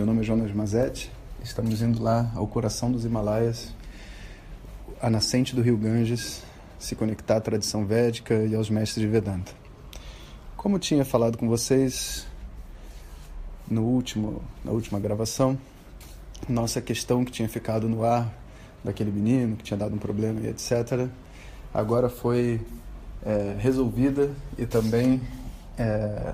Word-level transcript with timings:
Meu 0.00 0.06
nome 0.06 0.20
é 0.22 0.24
Jonas 0.24 0.50
Mazetti. 0.50 1.12
Estamos 1.44 1.82
indo 1.82 2.02
lá 2.02 2.32
ao 2.34 2.46
coração 2.46 2.90
dos 2.90 3.04
Himalaias, 3.04 3.74
à 4.98 5.10
nascente 5.10 5.54
do 5.54 5.60
rio 5.60 5.76
Ganges, 5.76 6.42
se 6.78 6.96
conectar 6.96 7.36
à 7.36 7.40
tradição 7.42 7.84
védica 7.84 8.34
e 8.46 8.54
aos 8.54 8.70
mestres 8.70 9.04
de 9.04 9.06
Vedanta. 9.06 9.52
Como 10.56 10.78
tinha 10.78 11.04
falado 11.04 11.36
com 11.36 11.46
vocês 11.46 12.26
no 13.70 13.82
último, 13.82 14.42
na 14.64 14.72
última 14.72 14.98
gravação, 14.98 15.58
nossa 16.48 16.80
questão 16.80 17.22
que 17.22 17.30
tinha 17.30 17.46
ficado 17.46 17.86
no 17.86 18.02
ar 18.02 18.32
daquele 18.82 19.10
menino 19.10 19.54
que 19.54 19.64
tinha 19.64 19.76
dado 19.76 19.94
um 19.94 19.98
problema 19.98 20.40
e 20.40 20.46
etc., 20.46 21.10
agora 21.74 22.08
foi 22.08 22.58
é, 23.22 23.54
resolvida 23.58 24.30
e 24.56 24.64
também 24.64 25.20
é, 25.76 26.32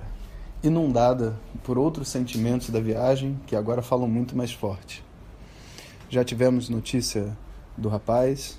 inundada 0.67 1.39
por 1.62 1.79
outros 1.79 2.09
sentimentos 2.09 2.71
da 2.71 2.80
viagem 2.80 3.39
que 3.46 3.55
agora 3.55 3.83
falam 3.83 4.09
muito 4.09 4.37
mais 4.37 4.53
forte. 4.53 5.05
Já 6.09 6.25
tivemos 6.25 6.69
notícia 6.69 7.37
do 7.77 7.89
rapaz, 7.89 8.59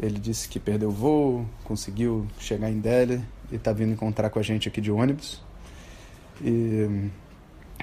ele 0.00 0.18
disse 0.18 0.48
que 0.48 0.58
perdeu 0.58 0.88
o 0.88 0.92
voo, 0.92 1.46
conseguiu 1.64 2.26
chegar 2.38 2.70
em 2.70 2.78
Delhi 2.78 3.24
e 3.50 3.56
está 3.56 3.72
vindo 3.72 3.92
encontrar 3.92 4.30
com 4.30 4.38
a 4.38 4.42
gente 4.42 4.68
aqui 4.68 4.80
de 4.80 4.90
ônibus. 4.90 5.42
E 6.42 7.10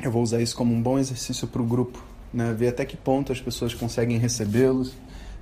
eu 0.02 0.12
vou 0.12 0.22
usar 0.22 0.42
isso 0.42 0.56
como 0.56 0.74
um 0.74 0.82
bom 0.82 1.00
exercício 1.00 1.48
para 1.48 1.62
o 1.62 1.66
grupo, 1.66 2.04
né? 2.34 2.54
ver 2.54 2.70
até 2.70 2.86
que 2.86 2.98
ponto 2.98 3.32
as 3.32 3.40
pessoas 3.40 3.74
conseguem 3.74 4.18
recebê-los, 4.18 4.94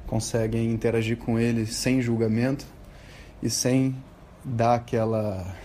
conseguem 0.08 0.72
interagir 0.72 1.18
com 1.18 1.40
ele 1.40 1.66
sem 1.66 2.02
julgamento 2.02 2.66
e 3.42 3.50
sem 3.50 3.96
dar 4.44 4.76
aquela 4.76 5.56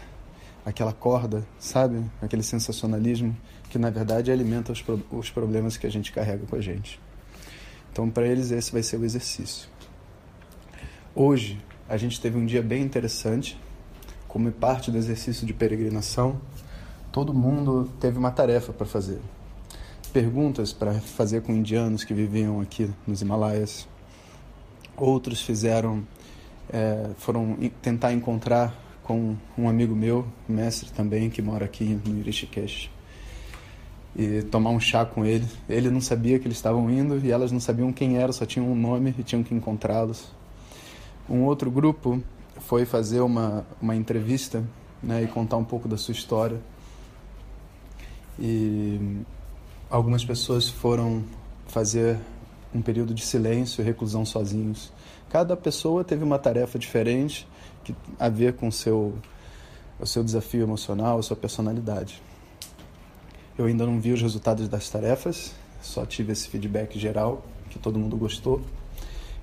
aquela 0.64 0.92
corda, 0.92 1.46
sabe? 1.58 2.02
Aquele 2.22 2.42
sensacionalismo 2.42 3.36
que 3.68 3.78
na 3.78 3.90
verdade 3.90 4.30
alimenta 4.30 4.72
os, 4.72 4.80
pro 4.80 5.00
os 5.10 5.30
problemas 5.30 5.76
que 5.76 5.86
a 5.86 5.90
gente 5.90 6.12
carrega 6.12 6.46
com 6.46 6.56
a 6.56 6.60
gente. 6.60 7.00
Então, 7.92 8.10
para 8.10 8.26
eles, 8.26 8.50
esse 8.50 8.72
vai 8.72 8.82
ser 8.82 8.96
o 8.96 9.04
exercício. 9.04 9.68
Hoje, 11.14 11.60
a 11.88 11.96
gente 11.96 12.20
teve 12.20 12.36
um 12.36 12.44
dia 12.44 12.62
bem 12.62 12.82
interessante, 12.82 13.56
como 14.26 14.50
parte 14.50 14.90
do 14.90 14.98
exercício 14.98 15.46
de 15.46 15.52
peregrinação. 15.52 16.40
Todo 17.12 17.32
mundo 17.32 17.88
teve 18.00 18.18
uma 18.18 18.32
tarefa 18.32 18.72
para 18.72 18.84
fazer. 18.84 19.20
Perguntas 20.12 20.72
para 20.72 20.94
fazer 20.94 21.42
com 21.42 21.52
indianos 21.52 22.02
que 22.02 22.12
viviam 22.12 22.60
aqui 22.60 22.90
nos 23.06 23.22
Himalaias. 23.22 23.86
Outros 24.96 25.40
fizeram, 25.42 26.04
é, 26.72 27.10
foram 27.16 27.56
tentar 27.80 28.12
encontrar 28.12 28.83
com 29.04 29.36
um 29.56 29.68
amigo 29.68 29.94
meu, 29.94 30.26
mestre 30.48 30.90
também, 30.90 31.30
que 31.30 31.40
mora 31.40 31.66
aqui 31.66 32.00
no 32.04 32.18
Irishikesh, 32.20 32.90
e 34.16 34.42
tomar 34.42 34.70
um 34.70 34.80
chá 34.80 35.04
com 35.04 35.24
ele. 35.24 35.46
Ele 35.68 35.90
não 35.90 36.00
sabia 36.00 36.38
que 36.38 36.46
eles 36.46 36.56
estavam 36.56 36.90
indo 36.90 37.24
e 37.24 37.30
elas 37.30 37.52
não 37.52 37.60
sabiam 37.60 37.92
quem 37.92 38.16
era, 38.16 38.32
só 38.32 38.46
tinham 38.46 38.70
um 38.70 38.74
nome 38.74 39.14
e 39.18 39.22
tinham 39.22 39.42
que 39.42 39.54
encontrá-los. 39.54 40.32
Um 41.28 41.42
outro 41.42 41.70
grupo 41.70 42.22
foi 42.60 42.86
fazer 42.86 43.20
uma, 43.20 43.66
uma 43.80 43.94
entrevista 43.94 44.64
né, 45.02 45.22
e 45.22 45.26
contar 45.26 45.58
um 45.58 45.64
pouco 45.64 45.86
da 45.86 45.98
sua 45.98 46.12
história. 46.12 46.58
E 48.38 49.20
algumas 49.90 50.24
pessoas 50.24 50.68
foram 50.68 51.22
fazer 51.66 52.18
um 52.74 52.82
período 52.82 53.14
de 53.14 53.24
silêncio 53.24 53.80
e 53.80 53.84
reclusão 53.84 54.26
sozinhos. 54.26 54.92
Cada 55.30 55.56
pessoa 55.56 56.02
teve 56.04 56.24
uma 56.24 56.38
tarefa 56.38 56.78
diferente 56.78 57.46
que 57.84 57.94
a 58.18 58.28
ver 58.28 58.54
com 58.54 58.70
seu, 58.70 59.14
o 60.00 60.06
seu 60.06 60.24
desafio 60.24 60.62
emocional, 60.62 61.18
a 61.18 61.22
sua 61.22 61.36
personalidade. 61.36 62.20
Eu 63.56 63.66
ainda 63.66 63.86
não 63.86 64.00
vi 64.00 64.12
os 64.12 64.20
resultados 64.20 64.68
das 64.68 64.90
tarefas, 64.90 65.52
só 65.80 66.04
tive 66.04 66.32
esse 66.32 66.48
feedback 66.48 66.98
geral, 66.98 67.44
que 67.70 67.78
todo 67.78 67.98
mundo 67.98 68.16
gostou. 68.16 68.60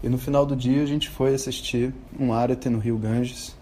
E 0.04 0.10
no 0.10 0.18
final 0.18 0.45
do 0.45 0.56
dia 0.56 0.82
a 0.82 0.86
gente 0.86 1.10
foi 1.10 1.34
assistir 1.34 1.94
um 2.20 2.34
arate 2.34 2.68
no 2.68 2.80
Rio 2.80 2.98
Ganges, 2.98 3.56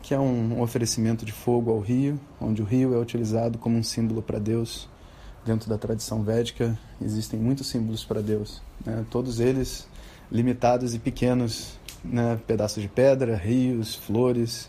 que 0.00 0.14
é 0.14 0.18
um 0.18 0.60
oferecimento 0.60 1.24
de 1.24 1.32
fogo 1.32 1.70
ao 1.70 1.80
rio, 1.80 2.18
onde 2.40 2.62
o 2.62 2.64
rio 2.64 2.94
é 2.94 2.98
utilizado 2.98 3.58
como 3.58 3.76
um 3.76 3.82
símbolo 3.82 4.22
para 4.22 4.38
Deus. 4.38 4.88
Dentro 5.44 5.68
da 5.68 5.76
tradição 5.76 6.22
védica 6.22 6.78
existem 7.00 7.38
muitos 7.38 7.66
símbolos 7.66 8.04
para 8.04 8.20
Deus, 8.20 8.62
né? 8.86 9.04
todos 9.10 9.40
eles 9.40 9.88
limitados 10.30 10.94
e 10.94 10.98
pequenos 10.98 11.78
né, 12.04 12.38
pedaços 12.46 12.82
de 12.82 12.88
pedra, 12.88 13.36
rios, 13.36 13.94
flores, 13.94 14.68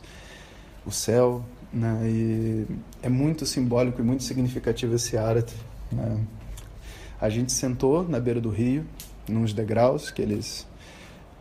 o 0.86 0.92
céu, 0.92 1.44
né, 1.72 2.02
e 2.06 2.68
é 3.02 3.10
muito 3.10 3.46
simbólico 3.46 4.02
e 4.02 4.04
muito 4.04 4.24
significativo 4.24 4.96
esse 4.96 5.18
arte. 5.18 5.56
Né. 5.92 6.20
A 7.20 7.30
gente 7.30 7.52
sentou 7.52 8.08
na 8.08 8.20
beira 8.20 8.42
do 8.42 8.50
rio, 8.50 8.86
nos 9.28 9.54
degraus 9.54 10.12
que 10.12 10.22
eles 10.22 10.68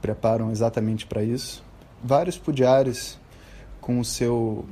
preparam 0.01 0.51
exatamente 0.51 1.07
para 1.07 1.23
isso. 1.23 1.63
Vários 2.03 2.39
pudiares 2.39 3.19
com 3.81 3.99
o 3.99 4.05
seu 4.05 4.65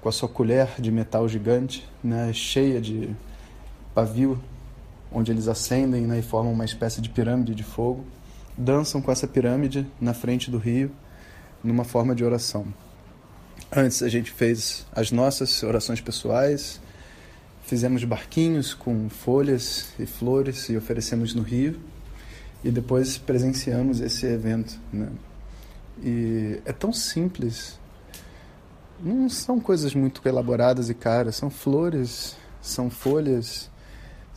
com 0.00 0.08
a 0.08 0.12
sua 0.12 0.30
colher 0.30 0.80
de 0.80 0.90
metal 0.90 1.28
gigante, 1.28 1.86
né, 2.02 2.32
cheia 2.32 2.80
de 2.80 3.14
pavio, 4.00 4.40
onde 5.12 5.30
eles 5.30 5.48
acendem 5.48 6.02
né, 6.06 6.18
e 6.18 6.22
formam 6.22 6.52
uma 6.52 6.64
espécie 6.64 7.00
de 7.00 7.08
pirâmide 7.08 7.54
de 7.54 7.64
fogo 7.64 8.04
dançam 8.60 9.00
com 9.00 9.10
essa 9.10 9.26
pirâmide 9.26 9.86
na 10.00 10.12
frente 10.12 10.50
do 10.50 10.58
rio, 10.58 10.90
numa 11.64 11.84
forma 11.84 12.14
de 12.14 12.24
oração. 12.24 12.66
Antes 13.74 14.02
a 14.02 14.08
gente 14.08 14.30
fez 14.30 14.86
as 14.92 15.10
nossas 15.10 15.62
orações 15.62 16.00
pessoais, 16.00 16.80
fizemos 17.64 18.04
barquinhos 18.04 18.74
com 18.74 19.08
folhas 19.08 19.88
e 19.98 20.06
flores 20.06 20.68
e 20.68 20.76
oferecemos 20.76 21.34
no 21.34 21.42
rio, 21.42 21.78
e 22.62 22.70
depois 22.70 23.16
presenciamos 23.16 24.00
esse 24.00 24.26
evento. 24.26 24.78
Né? 24.92 25.08
E 26.02 26.60
é 26.64 26.72
tão 26.72 26.92
simples, 26.92 27.78
não 29.02 29.28
são 29.28 29.58
coisas 29.60 29.94
muito 29.94 30.20
elaboradas 30.26 30.90
e 30.90 30.94
caras, 30.94 31.36
são 31.36 31.48
flores, 31.48 32.36
são 32.60 32.90
folhas, 32.90 33.69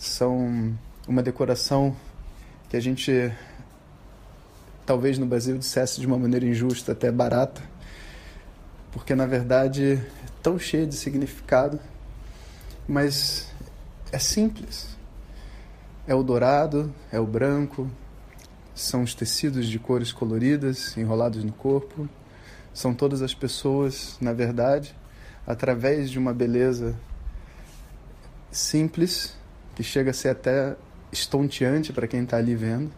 são 0.05 0.77
uma 1.07 1.23
decoração 1.23 1.95
que 2.69 2.75
a 2.75 2.79
gente 2.79 3.31
talvez 4.85 5.17
no 5.17 5.25
Brasil 5.25 5.57
dissesse 5.57 6.01
de 6.01 6.07
uma 6.07 6.17
maneira 6.17 6.45
injusta, 6.45 6.91
até 6.91 7.11
barata, 7.11 7.61
porque 8.91 9.15
na 9.15 9.25
verdade 9.25 9.93
é 9.93 10.05
tão 10.41 10.59
cheia 10.59 10.85
de 10.85 10.95
significado, 10.95 11.79
mas 12.87 13.49
é 14.11 14.19
simples. 14.19 14.89
É 16.05 16.13
o 16.13 16.21
dourado, 16.21 16.93
é 17.09 17.19
o 17.19 17.25
branco, 17.25 17.89
são 18.75 19.03
os 19.03 19.15
tecidos 19.15 19.67
de 19.67 19.79
cores 19.79 20.11
coloridas 20.11 20.97
enrolados 20.97 21.45
no 21.45 21.53
corpo, 21.53 22.09
são 22.73 22.93
todas 22.93 23.21
as 23.21 23.33
pessoas, 23.33 24.17
na 24.19 24.33
verdade, 24.33 24.93
através 25.47 26.09
de 26.09 26.19
uma 26.19 26.33
beleza 26.33 26.93
simples, 28.51 29.33
que 29.75 29.83
chega 29.83 30.11
a 30.11 30.13
ser 30.13 30.29
até 30.29 30.75
estonteante 31.11 31.93
para 31.93 32.07
quem 32.07 32.23
está 32.23 32.37
ali 32.37 32.55
vendo 32.55 32.91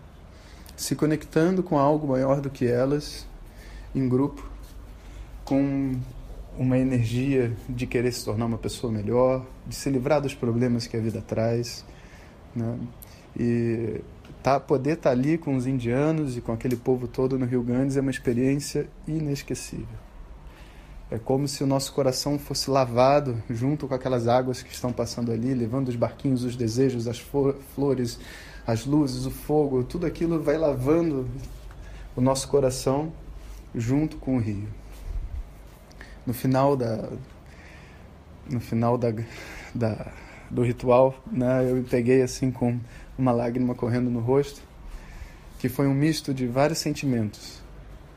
se 0.75 0.95
conectando 0.95 1.63
com 1.63 1.77
algo 1.77 2.07
maior 2.07 2.41
do 2.41 2.49
que 2.49 2.65
elas, 2.65 3.25
em 3.93 4.07
grupo, 4.07 4.45
com 5.43 5.95
uma 6.57 6.77
energia 6.77 7.53
de 7.67 7.85
querer 7.85 8.11
se 8.11 8.23
tornar 8.25 8.45
uma 8.45 8.57
pessoa 8.57 8.91
melhor, 8.91 9.45
de 9.65 9.75
se 9.75 9.89
livrar 9.89 10.21
dos 10.21 10.33
problemas 10.33 10.87
que 10.87 10.97
a 10.97 10.99
vida 10.99 11.21
traz, 11.21 11.85
né? 12.55 12.77
E 13.37 14.01
tá, 14.41 14.59
poder 14.59 14.93
estar 14.93 15.09
tá 15.09 15.15
ali 15.15 15.37
com 15.37 15.55
os 15.55 15.67
indianos 15.67 16.37
e 16.37 16.41
com 16.41 16.51
aquele 16.51 16.75
povo 16.75 17.07
todo 17.07 17.37
no 17.37 17.45
Rio 17.45 17.61
Ganges 17.61 17.97
é 17.97 18.01
uma 18.01 18.11
experiência 18.11 18.87
inesquecível. 19.07 20.04
É 21.09 21.19
como 21.19 21.47
se 21.47 21.63
o 21.63 21.67
nosso 21.67 21.93
coração 21.93 22.39
fosse 22.39 22.69
lavado 22.69 23.41
junto 23.49 23.87
com 23.87 23.93
aquelas 23.93 24.27
águas 24.27 24.63
que 24.63 24.73
estão 24.73 24.91
passando 24.91 25.31
ali, 25.31 25.53
levando 25.53 25.89
os 25.89 25.95
barquinhos, 25.95 26.43
os 26.43 26.55
desejos, 26.55 27.07
as 27.07 27.19
flores, 27.19 28.19
as 28.65 28.85
luzes, 28.85 29.25
o 29.25 29.31
fogo, 29.31 29.83
tudo 29.83 30.07
aquilo 30.07 30.41
vai 30.41 30.57
lavando 30.57 31.29
o 32.15 32.21
nosso 32.21 32.47
coração 32.47 33.13
junto 33.73 34.17
com 34.17 34.37
o 34.37 34.39
rio. 34.39 34.67
No 36.25 36.33
final 36.33 36.75
da 36.75 37.09
no 38.49 38.59
final 38.59 38.97
da, 38.97 39.13
da 39.73 40.11
do 40.49 40.63
ritual, 40.63 41.15
né, 41.31 41.69
eu 41.69 41.75
me 41.75 41.83
peguei 41.83 42.21
assim 42.21 42.51
com 42.51 42.79
uma 43.17 43.31
lágrima 43.31 43.75
correndo 43.75 44.09
no 44.09 44.19
rosto, 44.19 44.61
que 45.59 45.69
foi 45.69 45.87
um 45.87 45.93
misto 45.93 46.33
de 46.33 46.47
vários 46.47 46.79
sentimentos, 46.79 47.61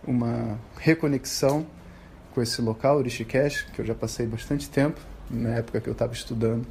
uma 0.07 0.59
reconexão 0.79 1.67
com 2.35 2.43
esse 2.43 2.61
local, 2.63 3.03
Rishikesh, 3.03 3.63
que 3.75 3.81
eu 3.81 3.85
já 3.85 3.95
passei 3.95 4.27
bastante 4.27 4.69
tempo 4.69 5.01
na 5.31 5.51
época 5.51 5.81
que 5.81 5.89
eu 5.89 5.93
estava 5.93 6.13
estudando 6.13 6.67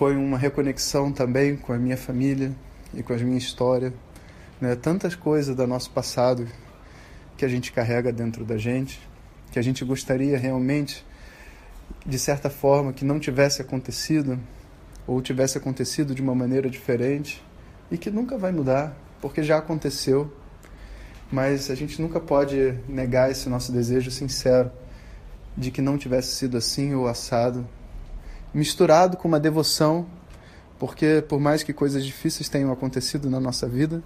foi 0.00 0.16
uma 0.16 0.38
reconexão 0.38 1.12
também 1.12 1.58
com 1.58 1.74
a 1.74 1.76
minha 1.76 1.94
família 1.94 2.52
e 2.94 3.02
com 3.02 3.12
a 3.12 3.16
minha 3.18 3.36
história. 3.36 3.92
Né? 4.58 4.74
Tantas 4.74 5.14
coisas 5.14 5.54
do 5.54 5.66
nosso 5.66 5.90
passado 5.90 6.48
que 7.36 7.44
a 7.44 7.48
gente 7.48 7.70
carrega 7.70 8.10
dentro 8.10 8.42
da 8.42 8.56
gente, 8.56 8.98
que 9.52 9.58
a 9.58 9.62
gente 9.62 9.84
gostaria 9.84 10.38
realmente, 10.38 11.04
de 12.06 12.18
certa 12.18 12.48
forma, 12.48 12.94
que 12.94 13.04
não 13.04 13.20
tivesse 13.20 13.60
acontecido, 13.60 14.40
ou 15.06 15.20
tivesse 15.20 15.58
acontecido 15.58 16.14
de 16.14 16.22
uma 16.22 16.34
maneira 16.34 16.70
diferente 16.70 17.44
e 17.90 17.98
que 17.98 18.10
nunca 18.10 18.38
vai 18.38 18.52
mudar, 18.52 18.96
porque 19.20 19.42
já 19.42 19.58
aconteceu. 19.58 20.32
Mas 21.30 21.70
a 21.70 21.74
gente 21.74 22.00
nunca 22.02 22.18
pode 22.18 22.74
negar 22.88 23.30
esse 23.30 23.48
nosso 23.48 23.70
desejo 23.70 24.10
sincero 24.10 24.70
de 25.56 25.70
que 25.70 25.80
não 25.80 25.96
tivesse 25.96 26.34
sido 26.34 26.56
assim 26.56 26.94
ou 26.94 27.06
assado, 27.06 27.66
misturado 28.52 29.16
com 29.16 29.28
uma 29.28 29.38
devoção, 29.38 30.06
porque 30.78 31.22
por 31.28 31.38
mais 31.38 31.62
que 31.62 31.72
coisas 31.72 32.04
difíceis 32.04 32.48
tenham 32.48 32.72
acontecido 32.72 33.30
na 33.30 33.38
nossa 33.38 33.68
vida, 33.68 34.02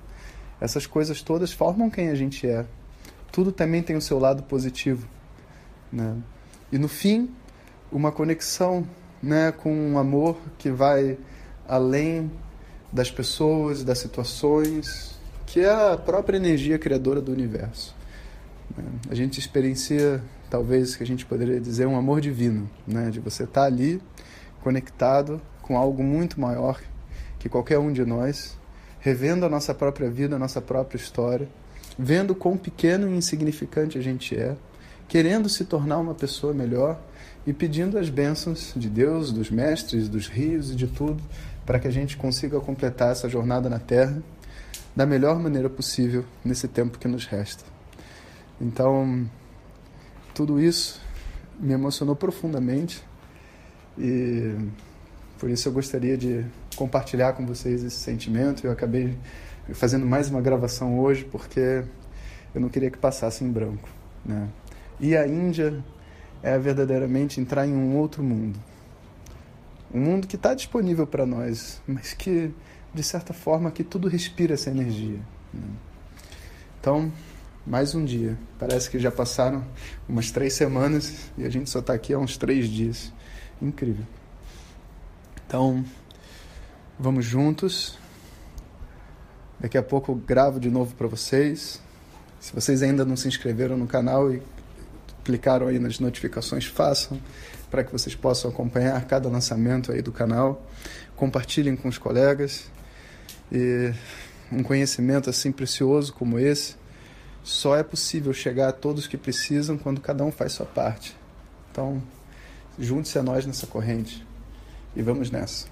essas 0.61 0.87
coisas 0.87 1.23
todas 1.23 1.53
formam 1.53 1.89
quem 1.89 2.11
a 2.11 2.15
gente 2.15 2.47
é. 2.47 2.67
Tudo 3.33 3.53
também 3.53 3.83
tem 3.83 3.97
o 3.97 4.01
seu 4.01 4.19
lado 4.19 4.43
positivo, 4.43 5.07
né? 5.93 6.17
E 6.71 6.79
no 6.79 6.89
fim, 6.89 7.31
uma 7.91 8.11
conexão, 8.11 8.87
né, 9.23 9.53
com 9.53 9.73
um 9.73 9.99
amor 9.99 10.37
que 10.59 10.71
vai 10.71 11.17
além 11.67 12.31
das 12.93 13.11
pessoas, 13.11 13.83
das 13.83 13.99
situações, 13.99 15.14
que 15.55 15.61
é 15.61 15.71
a 15.71 15.97
própria 15.97 16.37
energia 16.37 16.77
criadora 16.81 17.21
do 17.21 17.31
universo. 17.31 17.95
Né? 18.77 18.83
A 19.09 19.15
gente 19.15 19.39
experiencia, 19.39 20.21
talvez, 20.51 20.97
que 20.97 21.05
a 21.05 21.07
gente 21.07 21.25
poderia 21.25 21.61
dizer, 21.61 21.87
um 21.87 21.97
amor 21.97 22.21
divino, 22.21 22.69
né? 22.85 23.09
de 23.09 23.21
você 23.21 23.45
estar 23.45 23.63
ali 23.63 24.03
conectado 24.65 25.41
com 25.63 25.79
algo 25.79 26.03
muito 26.03 26.41
maior 26.41 26.83
que 27.39 27.49
qualquer 27.49 27.79
um 27.79 27.93
de 27.93 28.05
nós, 28.05 28.59
revendo 28.99 29.47
a 29.47 29.49
nossa 29.49 29.73
própria 29.73 30.11
vida, 30.11 30.35
a 30.35 30.39
nossa 30.41 30.61
própria 30.61 30.97
história, 30.97 31.49
vendo 31.97 32.35
quão 32.35 32.57
pequeno 32.57 33.09
e 33.09 33.17
insignificante 33.17 33.97
a 33.97 34.03
gente 34.03 34.37
é, 34.37 34.57
querendo 35.07 35.49
se 35.49 35.65
tornar 35.65 35.99
uma 35.99 36.17
pessoa 36.17 36.53
melhor 36.53 37.01
e 37.47 37.53
pedindo 37.53 37.97
as 37.97 38.11
bênçãos 38.11 38.73
de 38.75 38.89
Deus, 38.89 39.31
dos 39.31 39.53
mestres, 39.53 40.09
dos 40.09 40.27
rios 40.27 40.73
e 40.73 40.75
de 40.75 40.89
tudo, 40.89 41.23
para 41.65 41.79
que 41.79 41.87
a 41.87 41.93
gente 41.93 42.17
consiga 42.17 42.59
completar 42.59 43.13
essa 43.13 43.29
jornada 43.29 43.71
na 43.71 43.79
Terra 43.79 44.21
da 44.95 45.05
melhor 45.05 45.39
maneira 45.39 45.69
possível 45.69 46.25
nesse 46.45 46.69
tempo 46.69 46.99
que 46.99 47.09
nos 47.09 47.27
resta. 47.27 47.65
Então, 48.61 49.29
tudo 50.35 50.61
isso 50.61 51.01
me 51.59 51.73
emocionou 51.73 52.15
profundamente 52.15 53.03
e 53.99 54.55
por 55.39 55.51
isso 55.51 55.69
eu 55.69 55.73
gostaria 55.73 56.17
de 56.17 56.45
compartilhar 56.77 57.33
com 57.33 57.47
vocês 57.47 57.83
esse 57.83 57.97
sentimento. 57.97 58.67
Eu 58.67 58.73
acabei 58.73 59.17
fazendo 59.73 60.07
mais 60.07 60.31
uma 60.31 60.41
gravação 60.41 60.99
hoje 60.99 61.25
porque 61.25 61.85
eu 62.55 62.61
não 62.61 62.69
queria 62.69 62.91
que 62.91 62.99
passasse 62.99 63.45
em 63.45 63.51
branco. 63.51 63.89
Né? 64.25 64.49
E 65.01 65.17
a 65.17 65.27
Índia 65.27 65.83
é 66.43 66.59
verdadeiramente 66.59 67.41
entrar 67.41 67.67
em 67.67 67.75
um 67.75 67.97
outro 67.97 68.23
mundo. 68.23 68.59
Um 69.93 70.01
mundo 70.01 70.27
que 70.27 70.37
está 70.37 70.55
disponível 70.55 71.07
para 71.07 71.25
nós, 71.25 71.81
mas 71.87 72.13
que, 72.15 72.53
de 72.95 73.03
certa 73.03 73.35
forma, 73.35 73.71
que 73.71 73.83
tudo 73.83 74.09
respira 74.09 74.55
essa 74.55 74.71
energia. 74.71 75.19
Né? 75.53 75.63
Então, 76.81 77.13
mais 77.67 77.95
um 77.95 78.05
dia. 78.05 78.39
Parece 78.59 78.89
que 78.89 78.99
já 78.99 79.11
passaram 79.11 79.65
umas 80.09 80.31
três 80.31 80.53
semanas 80.55 81.31
e 81.37 81.45
a 81.45 81.51
gente 81.51 81.69
só 81.69 81.81
está 81.81 81.93
aqui 81.93 82.15
há 82.15 82.19
uns 82.19 82.37
três 82.37 82.69
dias. 82.69 83.13
Incrível. 83.61 84.05
Então, 85.47 85.85
vamos 86.99 87.25
juntos. 87.25 87.99
Daqui 89.59 89.77
a 89.77 89.83
pouco 89.83 90.13
eu 90.13 90.17
gravo 90.17 90.61
de 90.61 90.71
novo 90.71 90.95
para 90.95 91.09
vocês. 91.09 91.81
Se 92.39 92.55
vocês 92.55 92.83
ainda 92.83 93.05
não 93.05 93.17
se 93.17 93.27
inscreveram 93.27 93.77
no 93.77 93.87
canal 93.87 94.33
e 94.33 94.43
clicaram 95.25 95.67
aí 95.67 95.79
nas 95.79 95.99
notificações, 95.99 96.67
façam 96.67 97.19
para 97.71 97.83
que 97.83 97.91
vocês 97.91 98.15
possam 98.15 98.51
acompanhar 98.51 99.03
cada 99.07 99.29
lançamento 99.29 99.91
aí 99.91 100.03
do 100.03 100.13
canal. 100.13 100.65
Compartilhem 101.17 101.75
com 101.75 101.89
os 101.89 101.99
colegas. 101.99 102.67
E 103.53 103.93
um 104.51 104.63
conhecimento 104.63 105.31
assim 105.31 105.53
precioso 105.53 106.13
como 106.13 106.39
esse 106.39 106.77
só 107.43 107.77
é 107.77 107.83
possível 107.83 108.33
chegar 108.33 108.69
a 108.69 108.73
todos 108.73 109.07
que 109.07 109.19
precisam 109.19 109.77
quando 109.77 110.01
cada 110.01 110.25
um 110.25 110.33
faz 110.33 110.53
sua 110.53 110.67
parte. 110.67 111.15
Então, 111.71 112.03
junte-se 112.79 113.19
a 113.19 113.23
nós 113.23 113.45
nessa 113.45 113.67
corrente 113.67 114.27
e 114.97 115.03
vamos 115.03 115.31
nessa. 115.31 115.67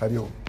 Hariom. 0.00 0.41